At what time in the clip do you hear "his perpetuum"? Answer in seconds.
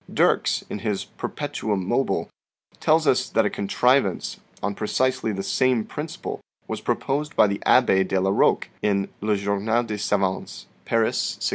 0.79-1.87